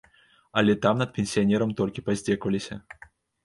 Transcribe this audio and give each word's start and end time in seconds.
Але 0.61 0.75
там 0.85 1.03
над 1.03 1.11
пенсіянерам 1.19 1.77
толькі 1.81 2.05
паздзекваліся. 2.11 2.83